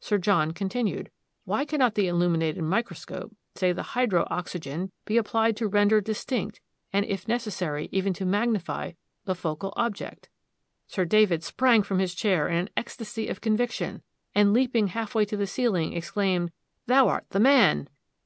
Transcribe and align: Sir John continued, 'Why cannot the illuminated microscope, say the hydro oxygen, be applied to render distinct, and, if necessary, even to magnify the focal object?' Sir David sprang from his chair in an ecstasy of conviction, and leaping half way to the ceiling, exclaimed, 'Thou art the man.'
Sir 0.00 0.16
John 0.16 0.52
continued, 0.52 1.10
'Why 1.44 1.66
cannot 1.66 1.96
the 1.96 2.06
illuminated 2.06 2.64
microscope, 2.64 3.36
say 3.56 3.72
the 3.74 3.82
hydro 3.92 4.26
oxygen, 4.30 4.90
be 5.04 5.18
applied 5.18 5.54
to 5.58 5.68
render 5.68 6.00
distinct, 6.00 6.62
and, 6.94 7.04
if 7.04 7.28
necessary, 7.28 7.90
even 7.92 8.14
to 8.14 8.24
magnify 8.24 8.92
the 9.26 9.34
focal 9.34 9.74
object?' 9.76 10.30
Sir 10.86 11.04
David 11.04 11.44
sprang 11.44 11.82
from 11.82 11.98
his 11.98 12.14
chair 12.14 12.48
in 12.48 12.56
an 12.56 12.70
ecstasy 12.74 13.28
of 13.28 13.42
conviction, 13.42 14.02
and 14.34 14.54
leaping 14.54 14.86
half 14.86 15.14
way 15.14 15.26
to 15.26 15.36
the 15.36 15.46
ceiling, 15.46 15.92
exclaimed, 15.92 16.52
'Thou 16.86 17.08
art 17.08 17.26
the 17.28 17.40
man.' 17.40 17.90